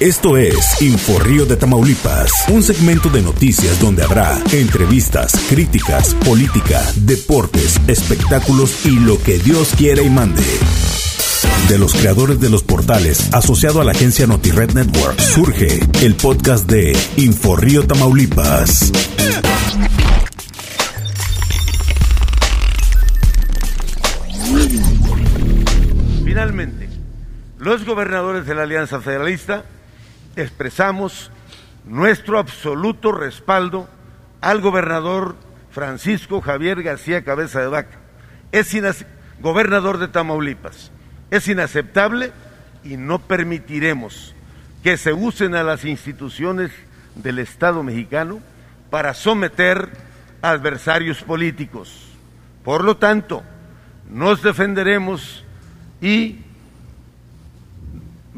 [0.00, 7.80] Esto es Inforrío de Tamaulipas, un segmento de noticias donde habrá entrevistas, críticas, política, deportes,
[7.88, 10.44] espectáculos y lo que Dios quiera y mande.
[11.68, 16.70] De los creadores de los portales, asociado a la agencia NotiRed Network, surge el podcast
[16.70, 18.92] de Inforrío Tamaulipas.
[26.24, 26.88] Finalmente,
[27.58, 29.64] los gobernadores de la Alianza Federalista
[30.42, 31.30] expresamos
[31.84, 33.88] nuestro absoluto respaldo
[34.40, 35.36] al gobernador
[35.70, 37.98] Francisco Javier García Cabeza de Vaca.
[38.52, 38.74] Es
[39.40, 40.90] gobernador de Tamaulipas.
[41.30, 42.32] Es inaceptable
[42.84, 44.34] y no permitiremos
[44.82, 46.70] que se usen a las instituciones
[47.14, 48.40] del Estado mexicano
[48.90, 49.90] para someter
[50.40, 52.08] a adversarios políticos.
[52.64, 53.42] Por lo tanto,
[54.08, 55.44] nos defenderemos
[56.00, 56.38] y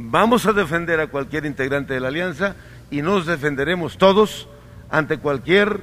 [0.09, 2.57] vamos a defender a cualquier integrante de la alianza
[2.91, 4.49] y nos defenderemos todos
[4.89, 5.81] ante cualquier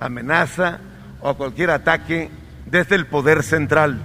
[0.00, 0.80] amenaza
[1.22, 2.30] o cualquier ataque
[2.66, 4.02] desde el poder central.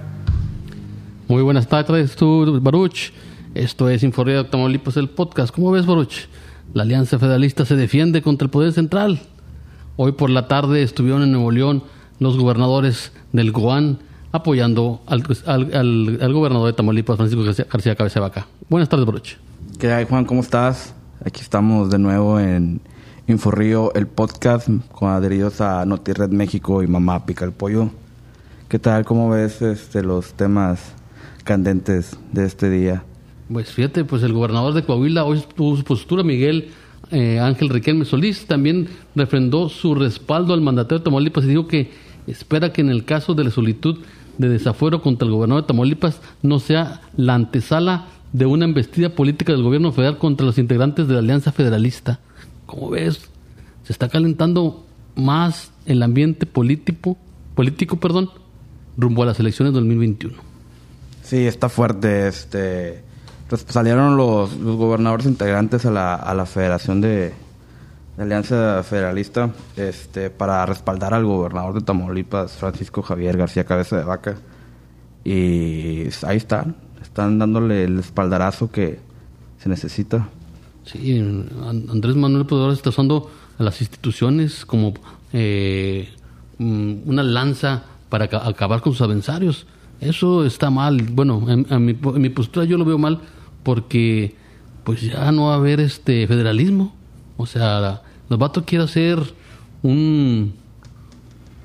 [1.28, 3.12] Muy buenas tardes, tú, Baruch.
[3.54, 5.54] Esto es Informe de Tamaulipas, el podcast.
[5.54, 6.28] ¿Cómo ves, Baruch?
[6.72, 9.20] La Alianza Federalista se defiende contra el poder central.
[9.96, 11.84] Hoy por la tarde estuvieron en Nuevo León
[12.18, 13.98] los gobernadores del GOAN
[14.32, 15.22] apoyando al,
[16.20, 18.46] al, gobernador de Tamaulipas, Francisco García, Cabeza Vaca.
[18.68, 19.36] Buenas tardes, Broche.
[19.78, 20.24] ¿Qué hay, Juan?
[20.24, 20.94] ¿Cómo estás?
[21.24, 22.80] Aquí estamos de nuevo en
[23.28, 27.90] Inforrío, el podcast, con adheridos a NotiRed México y Mamá Pica el Pollo.
[28.68, 29.04] ¿Qué tal?
[29.04, 30.94] ¿Cómo ves este, los temas
[31.44, 33.04] candentes de este día?
[33.52, 36.70] Pues fíjate, pues el gobernador de Coahuila hoy tuvo su postura, Miguel
[37.10, 41.90] eh, Ángel Riquelme Solís, también refrendó su respaldo al mandatario de Tamaulipas y dijo que
[42.26, 43.98] espera que en el caso de la solitud
[44.38, 49.52] de desafuero contra el gobernador de Tamaulipas no sea la antesala de una embestida política
[49.52, 52.18] del gobierno federal contra los integrantes de la Alianza Federalista.
[52.66, 53.28] Como ves,
[53.84, 54.84] se está calentando
[55.14, 57.18] más el ambiente político,
[57.54, 58.30] político, perdón,
[58.96, 60.34] rumbo a las elecciones de 2021.
[61.22, 62.28] Sí, está fuerte.
[62.28, 63.02] Este,
[63.48, 67.34] pues salieron los, los gobernadores integrantes a la, a la Federación de,
[68.18, 74.36] Alianza Federalista este, para respaldar al gobernador de Tamaulipas, Francisco Javier García Cabeza de Vaca.
[75.24, 78.98] Y ahí están, están dándole el espaldarazo que
[79.58, 80.28] se necesita.
[80.84, 81.18] Sí,
[81.88, 84.92] Andrés Manuel Poder está usando a las instituciones como
[85.32, 86.08] eh,
[86.58, 89.66] mm, una lanza para acabar con sus adversarios.
[90.00, 91.02] Eso está mal.
[91.02, 93.20] Bueno, en, mi, en mi postura yo lo veo mal
[93.62, 94.34] porque
[94.84, 96.92] pues ya no va a haber este federalismo
[97.42, 99.18] o sea, los vatos quieren hacer
[99.82, 100.54] un,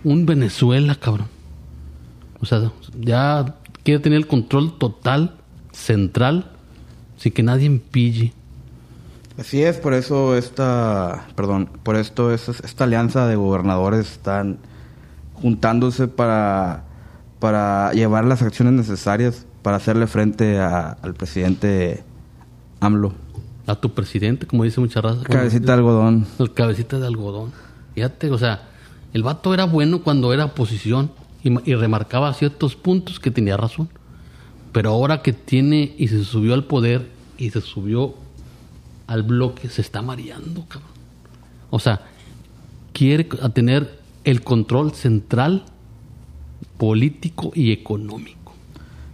[0.03, 1.27] un Venezuela, cabrón.
[2.39, 5.37] O sea, ya quiere tener el control total,
[5.71, 6.51] central,
[7.17, 8.33] sin que nadie empille.
[9.39, 14.57] Así es, por eso esta, perdón, por esto esta alianza de gobernadores están
[15.35, 16.85] juntándose para,
[17.39, 22.03] para llevar las acciones necesarias para hacerle frente al presidente
[22.79, 23.13] AMLO
[23.67, 25.23] a tu presidente, como dice mucha raza.
[25.23, 26.25] Cabecita de algodón.
[26.39, 27.51] El cabecita de algodón.
[27.93, 28.69] Fíjate, o sea,
[29.13, 31.11] el vato era bueno cuando era oposición
[31.43, 33.89] y, remarcaba ciertos puntos que tenía razón.
[34.71, 38.15] Pero ahora que tiene y se subió al poder y se subió
[39.05, 40.91] al bloque, se está mareando, cabrón.
[41.69, 42.01] O sea,
[42.93, 45.65] quiere tener el control central,
[46.77, 48.53] político y económico.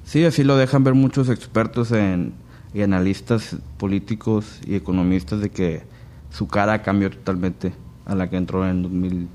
[0.06, 2.34] Sí, así lo dejan ver muchos expertos en,
[2.74, 5.84] y analistas políticos y economistas de que
[6.32, 7.74] su cara cambió totalmente
[8.06, 9.28] a la que entró en 2000,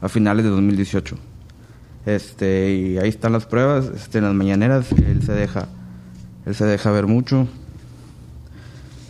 [0.00, 1.16] a finales de 2018.
[2.06, 5.68] Este, y ahí están las pruebas, este, en las mañaneras él se deja
[6.46, 7.46] él se deja ver mucho.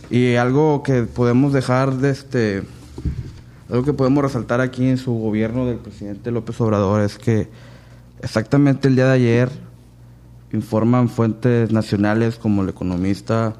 [0.09, 2.63] Y algo que podemos dejar de este
[3.69, 7.47] algo que podemos resaltar aquí en su gobierno del presidente López Obrador es que
[8.21, 9.49] exactamente el día de ayer
[10.51, 13.55] informan fuentes nacionales como el economista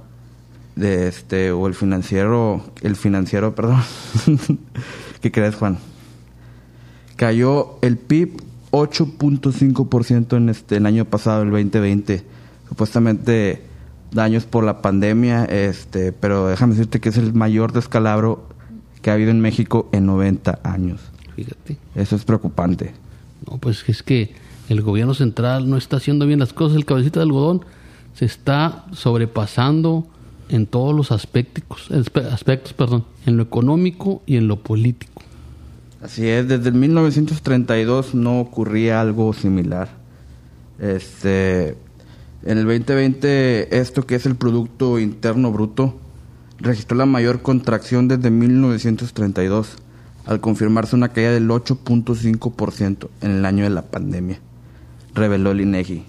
[0.80, 3.81] de este o el financiero, el financiero, perdón.
[5.22, 5.78] ¿Qué crees, Juan?
[7.16, 8.42] Cayó el PIB
[8.72, 12.24] 8.5% en este el año pasado, el 2020.
[12.70, 13.64] Supuestamente
[14.12, 18.48] daños por la pandemia, este, pero déjame decirte que es el mayor descalabro
[19.02, 21.02] que ha habido en México en 90 años.
[21.36, 21.78] Fíjate.
[21.96, 22.94] Eso es preocupante.
[23.50, 24.34] No, pues es que
[24.70, 27.66] el gobierno central no está haciendo bien las cosas, el cabecito de algodón
[28.14, 30.08] se está sobrepasando
[30.50, 31.90] en todos los aspectos,
[32.31, 35.22] aspectos perdón, en lo económico y en lo político.
[36.01, 39.90] Así es, desde el 1932 no ocurría algo similar.
[40.80, 41.78] Este,
[42.44, 46.00] en el 2020 esto que es el producto interno bruto
[46.57, 49.75] registró la mayor contracción desde 1932,
[50.25, 54.40] al confirmarse una caída del 8.5% en el año de la pandemia,
[55.13, 56.04] reveló el INEGI.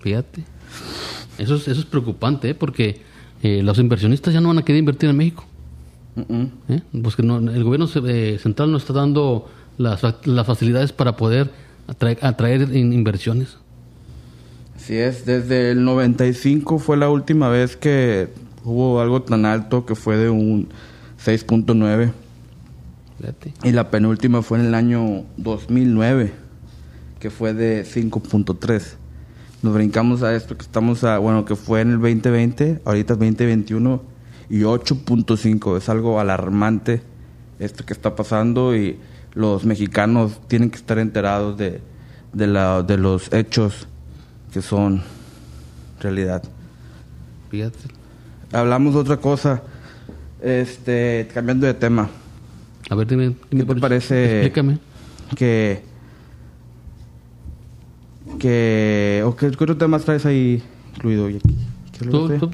[0.00, 0.44] Fíjate.
[1.38, 2.54] Eso es, eso es preocupante, ¿eh?
[2.54, 3.02] porque
[3.44, 5.44] eh, los inversionistas ya no van a querer invertir en México.
[6.16, 6.80] ¿eh?
[7.02, 9.48] Pues que no- el gobierno eh, central no está dando
[9.78, 11.50] las, las facilidades para poder
[11.86, 13.56] atraer, atraer in- inversiones.
[14.76, 18.28] Así es, desde el 95 fue la última vez que
[18.64, 20.68] hubo algo tan alto que fue de un
[21.24, 22.12] 6.9
[23.18, 23.52] Fíjate.
[23.62, 26.32] y la penúltima fue en el año 2009
[27.20, 28.96] que fue de 5.3.
[29.64, 33.18] Nos brincamos a esto que estamos a, bueno, que fue en el 2020, ahorita es
[33.18, 34.02] 2021
[34.50, 37.00] y 8.5, es algo alarmante
[37.58, 38.98] esto que está pasando y
[39.32, 41.80] los mexicanos tienen que estar enterados de,
[42.34, 43.88] de, la, de los hechos
[44.52, 45.02] que son
[45.98, 46.42] realidad.
[47.50, 47.88] Fíjate.
[48.52, 49.62] Hablamos de otra cosa,
[50.42, 52.10] este, cambiando de tema.
[52.90, 53.34] A ver, dime.
[53.50, 54.24] dime ¿Qué te parece?
[54.42, 54.78] Explícame.
[55.34, 55.93] que
[58.38, 60.62] que o qué, qué otro tema traes ahí
[60.96, 61.26] incluido?
[61.28, 61.38] ¿Qué
[62.00, 62.50] es lo que tú-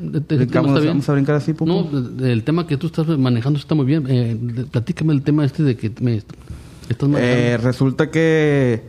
[0.00, 0.92] Brincamos, está bien.
[0.92, 1.66] vamos a brincar así, Pupu.
[1.90, 4.04] No, el tema que tú estás manejando está muy bien.
[4.08, 4.36] Eh,
[4.70, 6.22] platícame el tema este de que me
[6.88, 7.42] estás manejando.
[7.42, 8.82] Eh, resulta que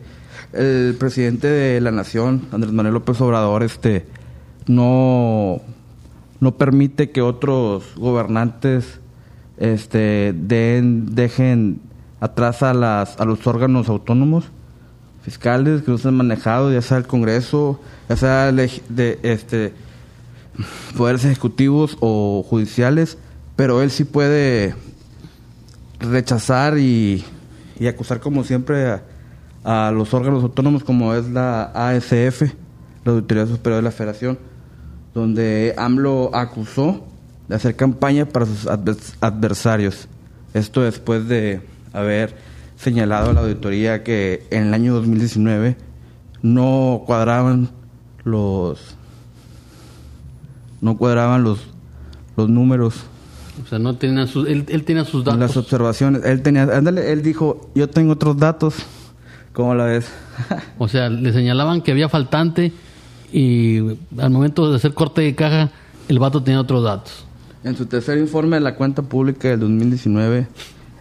[0.52, 4.06] el presidente de la nación Andrés Manuel López Obrador este
[4.66, 5.60] no
[6.40, 9.00] no permite que otros gobernantes
[9.58, 11.80] este den dejen
[12.20, 14.44] atrás a las a los órganos autónomos
[15.22, 19.72] fiscales que no sean manejados ya sea el Congreso ya sea de este
[20.96, 23.18] poderes ejecutivos o judiciales
[23.56, 24.74] pero él sí puede
[26.00, 27.24] rechazar y,
[27.78, 29.00] y acusar como siempre
[29.64, 32.54] a, los órganos autónomos como es la ASF,
[33.04, 34.38] la Auditoría Superior de la Federación,
[35.14, 37.04] donde AMLO acusó
[37.48, 40.08] de hacer campaña para sus advers- adversarios.
[40.54, 41.60] Esto después de
[41.92, 42.34] haber
[42.80, 45.76] señalado a la auditoría que en el año 2019
[46.42, 47.68] no cuadraban
[48.24, 48.96] los
[50.80, 51.60] no cuadraban los
[52.36, 53.04] los números
[53.62, 55.38] o sea, no tenía sus, él, él tenía sus datos.
[55.38, 56.24] las observaciones.
[56.24, 58.74] Él tenía, ándale, él dijo, yo tengo otros datos.
[59.52, 60.10] ¿Cómo la ves?
[60.78, 62.72] O sea, le señalaban que había faltante
[63.32, 63.80] y
[64.18, 65.70] al momento de hacer corte de caja,
[66.08, 67.26] el vato tenía otros datos.
[67.62, 70.48] en su tercer informe de la cuenta pública del 2019,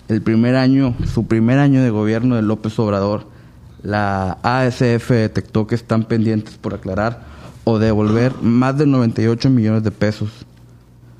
[0.10, 3.28] el primer año, su primer año de gobierno de López Obrador,
[3.84, 7.24] la ASF detectó que están pendientes por aclarar
[7.64, 10.32] o devolver más de 98 millones de pesos,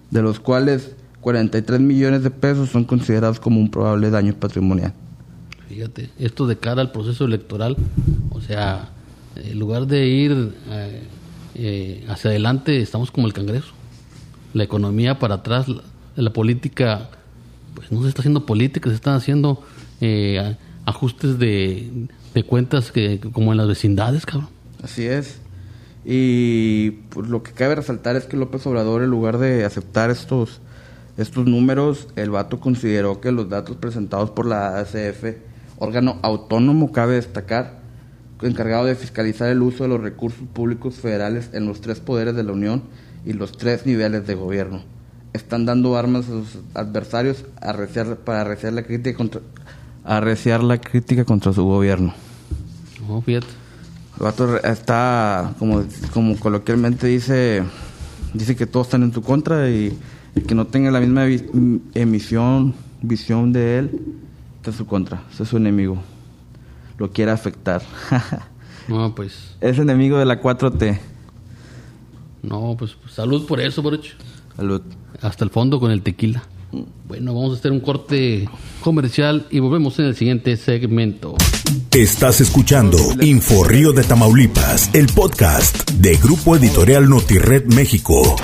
[0.10, 4.94] de los cuales 43 millones de pesos son considerados como un probable daño patrimonial.
[5.68, 7.78] Fíjate, esto de cara al proceso electoral,
[8.32, 8.90] o sea,
[9.36, 11.04] en lugar de ir eh,
[11.54, 13.70] eh, hacia adelante, estamos como el cangrejo.
[14.54, 15.84] La economía para atrás, la,
[16.16, 17.12] la política,
[17.74, 19.64] pues no se está haciendo política, se están haciendo
[20.02, 20.56] eh,
[20.86, 24.50] ajustes de, de cuentas que como en las vecindades, cabrón.
[24.84, 25.40] Así es.
[26.06, 30.62] Y pues, lo que cabe resaltar es que López Obrador, en lugar de aceptar estos,
[31.18, 35.36] estos números, el vato consideró que los datos presentados por la ACF,
[35.78, 37.80] órgano autónomo, cabe destacar,
[38.42, 42.44] encargado de fiscalizar el uso de los recursos públicos federales en los tres poderes de
[42.44, 42.84] la Unión
[43.26, 44.84] y los tres niveles de gobierno,
[45.34, 49.42] están dando armas a sus adversarios a arreciar- para arreciar la crítica contra,
[50.04, 52.14] arreciar la crítica contra su gobierno.
[53.08, 53.48] No, fíjate.
[54.18, 55.84] El vato está, como,
[56.14, 57.64] como coloquialmente dice,
[58.34, 59.98] dice que todos están en su contra y
[60.36, 61.46] el que no tenga la misma vi-
[61.94, 64.02] emisión, visión de él,
[64.58, 65.24] está en su contra.
[65.40, 65.98] Es su enemigo.
[66.98, 67.82] Lo quiere afectar.
[68.90, 70.98] No, pues, es enemigo de la 4T.
[72.42, 74.16] no, pues salud por eso, brocho.
[74.60, 74.82] Salud.
[75.22, 76.44] Hasta el fondo con el tequila.
[77.08, 78.50] Bueno, vamos a hacer un corte
[78.82, 81.36] comercial y volvemos en el siguiente segmento.
[81.92, 88.36] Estás escuchando Info Río de Tamaulipas, el podcast de Grupo Editorial Notired México.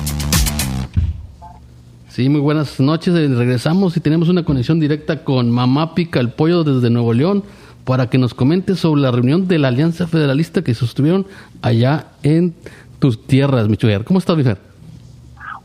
[2.08, 3.14] Sí, muy buenas noches.
[3.14, 7.44] Regresamos y tenemos una conexión directa con Mamá Pica el Pollo desde Nuevo León
[7.84, 11.28] para que nos comente sobre la reunión de la Alianza Federalista que sostuvieron
[11.62, 12.56] allá en
[13.00, 14.04] tus tierras, Michoacán.
[14.04, 14.75] ¿Cómo estás, Michoacán?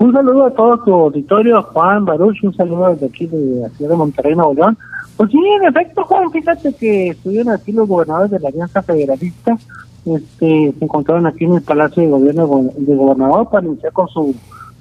[0.01, 3.91] Un saludo a todo tu auditorio, Juan Baruch, un saludo desde aquí de la ciudad
[3.91, 4.79] de Monterrey, Nuevo León.
[5.19, 9.59] Pues sí, en efecto, Juan, fíjate que estuvieron aquí los gobernadores de la Alianza Federalista,
[10.07, 13.93] este, se encontraron aquí en el Palacio de Gobierno de Go- de Gobernador para iniciar
[13.93, 14.35] con su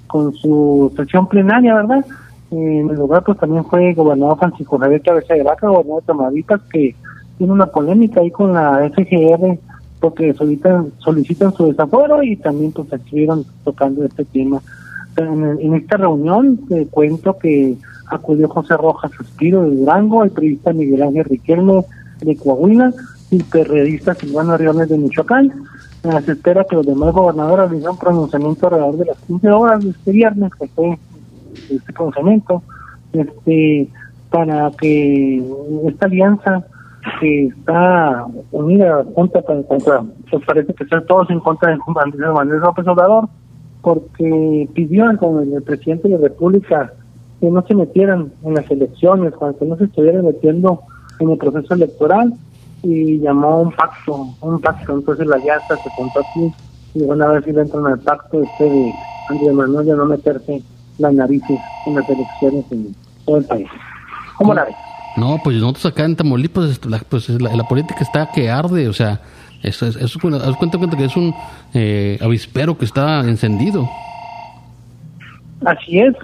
[0.07, 2.03] con su sesión plenaria, ¿verdad?
[2.49, 6.07] En el lugar pues también fue el gobernador Francisco Javier Cabeza de Vaca, gobernador de
[6.07, 6.95] Tamaulipas, que
[7.38, 9.59] tiene una polémica ahí con la FGR
[9.99, 14.61] porque solicitan, solicitan su desafuero y también pues estuvieron tocando este tema.
[15.19, 21.03] En, esta reunión te cuento que acudió José Rojas Suspiro de Durango, el periodista Miguel
[21.03, 21.83] Ángel Riquelme
[22.21, 22.91] de Coahuila
[23.31, 25.53] y el periodista Silvano Riones de Michoacán.
[26.25, 30.11] Se espera que los demás gobernadores un pronunciamiento alrededor de las 15 horas de este
[30.11, 30.97] viernes, que fue
[31.69, 32.63] este pronunciamiento,
[33.13, 33.89] este,
[34.29, 35.43] para que
[35.88, 36.65] esta alianza
[37.19, 42.59] que está unida contra, contra pues parece que están todos en contra de Andrés Manuel
[42.59, 43.29] López Obrador,
[43.81, 46.93] porque pidió con el presidente de la República
[47.39, 50.81] que no se metieran en las elecciones, que no se estuvieran metiendo
[51.19, 52.33] en el proceso electoral
[52.83, 56.51] y llamó un pacto, un pacto, entonces la alianza se contó aquí
[56.93, 58.93] y van a ver si entran al pacto este de
[59.29, 60.62] Andrés Manuel de no meterse
[60.98, 62.95] las narices en las elecciones en
[63.25, 63.67] todo el país.
[64.38, 64.75] ¿Cómo la ves?
[65.18, 69.22] No, pues nosotros acá en Tamaulipas, la, pues la, política está que arde, o sea,
[69.63, 71.34] eso es, eso, cuenta, cuenta que es un
[71.74, 73.89] eh, avispero que está encendido.
[75.66, 76.16] Así es,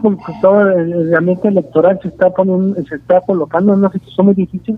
[0.42, 4.77] todo el, ambiente electoral se está poniendo, se está colocando en una situación muy difícil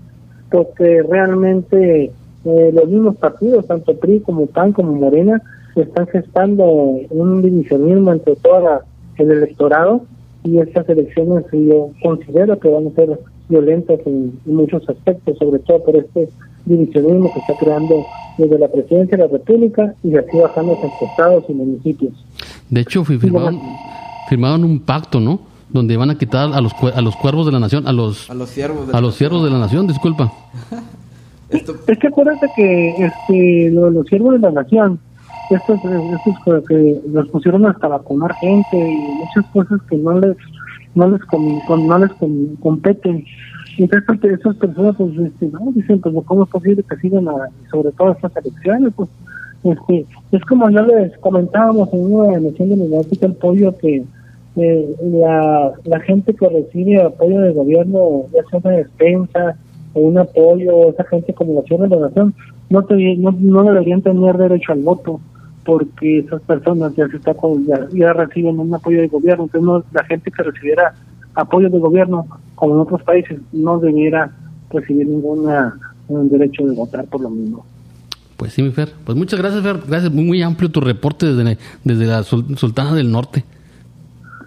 [0.50, 2.10] porque realmente
[2.44, 5.40] eh, los mismos partidos, tanto PRI como PAN como Morena,
[5.76, 8.82] están gestando un divisionismo entre todo
[9.16, 10.02] el electorado
[10.42, 15.82] y estas elecciones yo considero que van a ser violentas en, muchos aspectos, sobre todo
[15.84, 16.28] por este
[16.66, 18.04] divisionismo que está creando
[18.36, 22.12] desde la presidencia de la República y así bajando a estados y municipios.
[22.68, 23.60] De hecho, firmaron,
[24.28, 25.40] firmaron un pacto, ¿no?
[25.70, 28.34] Donde van a quitar a los a los cuervos de la nación, a los a
[28.34, 30.32] los siervos de, a los siervos de la nación, disculpa.
[31.50, 35.00] Es que acuérdate que este, los siervos de la nación,
[35.48, 40.36] estos, estos que los pusieron hasta vacunar gente y muchas cosas que no les
[40.94, 41.20] no les
[41.68, 42.12] no les
[42.60, 43.24] competen.
[43.76, 47.26] Y entonces esas personas pues este, no dicen pues cómo es posible que sigan
[47.70, 49.08] sobre todo estas elecciones pues
[49.64, 54.04] este es como ya les comentábamos en una emisión de Mediática el pollo que
[54.56, 59.56] eh, la, la gente que recibe apoyo del gobierno ya sea una despensa
[59.94, 62.34] o un apoyo esa gente como la de la Nación
[62.70, 65.20] no, no, no deberían tener derecho al voto
[65.64, 67.34] porque esas personas ya se está
[67.92, 70.94] ya, reciben un apoyo del gobierno, entonces la gente que recibiera
[71.34, 74.30] apoyo del gobierno, como en otros países, no debiera
[74.70, 77.64] recibir ninguna un derecho de votar por lo mismo.
[78.36, 78.88] Pues sí, mi Fer.
[79.04, 79.78] Pues muchas gracias, Fer.
[79.86, 83.44] Gracias, muy, muy amplio tu reporte desde, desde la Sultana del Norte.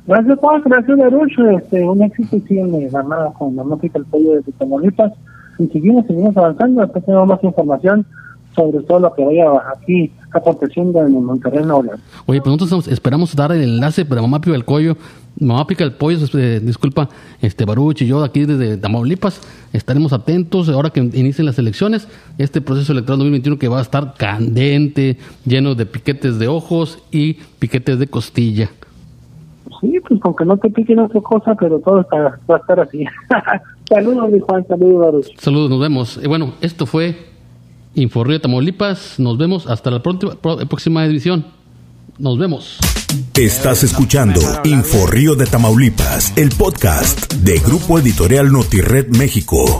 [0.07, 0.61] Gracias, Juan.
[0.65, 1.49] Gracias, Darucho.
[1.49, 5.11] Este, un éxito y siguen ganada con la música El Pollo de Tamaulipas.
[5.59, 6.81] Y seguimos, seguimos avanzando.
[6.81, 8.05] Después tenemos más información
[8.55, 11.91] sobre todo lo que vaya aquí aconteciendo en Monterrey Nuevo
[12.25, 14.95] Oye, pues nosotros esperamos dar el enlace para Mamá Pica el Pollo,
[15.39, 16.17] Mamá Pica el Pollo,
[16.61, 17.09] disculpa,
[17.41, 19.41] este Baruch y yo aquí desde Tamaulipas,
[19.73, 24.13] estaremos atentos ahora que inicien las elecciones, este proceso electoral 2021 que va a estar
[24.15, 28.69] candente, lleno de piquetes de ojos y piquetes de costilla.
[29.79, 33.03] Sí, pues aunque no te piquen otra cosa, pero todo va a estar así.
[33.89, 35.39] saludos, mi Juan, saludos, Baruch.
[35.39, 36.19] Saludos, nos vemos.
[36.21, 37.30] Y bueno, esto fue
[37.95, 39.19] Inforrío Tamaulipas.
[39.19, 41.45] Nos vemos hasta la próxima edición.
[42.17, 42.77] Nos vemos.
[43.35, 49.79] Estás escuchando Inforrío de Tamaulipas, el podcast de Grupo Editorial Notired México.